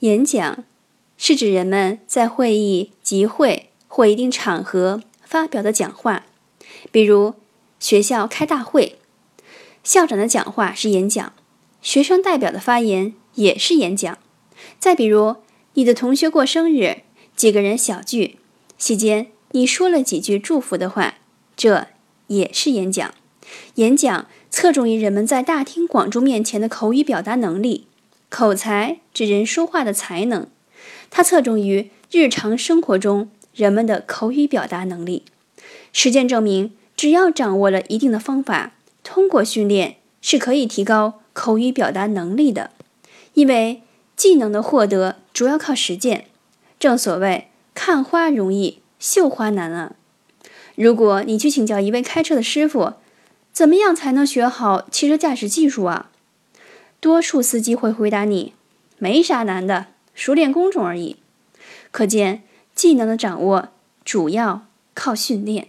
[0.00, 0.64] 演讲
[1.18, 6.24] 是指人们在会议、集会或一定场合发表的讲话，
[6.90, 7.34] 比如
[7.78, 8.96] 学校开大会，
[9.84, 11.34] 校长的讲话是演讲，
[11.82, 14.16] 学生代表的发言也是演讲。
[14.78, 15.36] 再比如
[15.74, 17.02] 你的同学过生日，
[17.36, 18.38] 几个人小聚，
[18.78, 21.16] 席间你说了几句祝福的话，
[21.54, 21.88] 这
[22.28, 23.12] 也是演讲。
[23.74, 27.88] 演讲侧重于人们在大庭广众面前的口语表达能力。
[28.30, 30.46] 口才指人说话的才能，
[31.10, 35.24] 它侧重于日常生活中人们的口语表达能力。
[35.92, 38.72] 实践证明，只要掌握了一定的方法，
[39.02, 42.70] 通过训练是可以提高口语表达能力的。
[43.34, 43.82] 因为
[44.16, 46.26] 技能的获得主要靠实践。
[46.78, 49.92] 正所谓“看花容易，绣花难”啊。
[50.76, 52.94] 如果你去请教一位开车的师傅，
[53.52, 56.10] 怎么样才能学好汽车驾驶技术啊？
[57.00, 58.52] 多数司机会回答你
[58.98, 61.16] ：“没啥难的，熟练工种而已。”
[61.90, 62.42] 可见，
[62.74, 63.70] 技能的掌握
[64.04, 65.68] 主要靠训练。